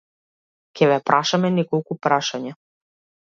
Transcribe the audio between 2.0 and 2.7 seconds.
прашања.